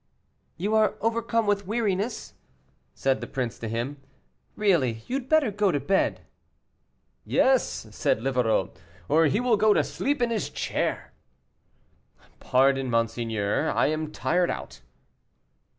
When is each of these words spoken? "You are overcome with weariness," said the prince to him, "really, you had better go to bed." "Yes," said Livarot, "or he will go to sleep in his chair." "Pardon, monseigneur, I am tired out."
"You 0.57 0.73
are 0.73 0.95
overcome 0.99 1.45
with 1.45 1.67
weariness," 1.67 2.33
said 2.95 3.21
the 3.21 3.27
prince 3.27 3.59
to 3.59 3.67
him, 3.69 3.97
"really, 4.55 5.03
you 5.05 5.17
had 5.17 5.29
better 5.29 5.51
go 5.51 5.71
to 5.71 5.79
bed." 5.79 6.21
"Yes," 7.23 7.85
said 7.91 8.19
Livarot, 8.23 8.71
"or 9.07 9.27
he 9.27 9.39
will 9.39 9.57
go 9.57 9.75
to 9.75 9.83
sleep 9.83 10.19
in 10.19 10.31
his 10.31 10.49
chair." 10.49 11.13
"Pardon, 12.39 12.89
monseigneur, 12.89 13.69
I 13.75 13.89
am 13.91 14.11
tired 14.11 14.49
out." 14.49 14.81